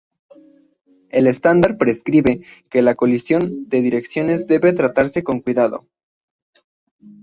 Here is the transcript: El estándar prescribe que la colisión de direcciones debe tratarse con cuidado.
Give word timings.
El 1.11 1.27
estándar 1.27 1.77
prescribe 1.77 2.41
que 2.71 2.81
la 2.81 2.95
colisión 2.95 3.69
de 3.69 3.83
direcciones 3.83 4.47
debe 4.47 4.73
tratarse 4.73 5.23
con 5.23 5.41
cuidado. 5.41 5.87